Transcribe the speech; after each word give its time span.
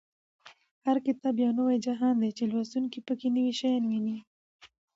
هر 0.85 0.97
کتاب 1.07 1.35
یو 1.45 1.51
نوی 1.59 1.77
جهان 1.85 2.15
دی 2.21 2.29
چې 2.37 2.43
لوستونکی 2.51 2.99
په 3.07 3.13
کې 3.19 3.27
نوي 3.35 3.53
شیان 3.59 3.83
ویني. 3.89 4.17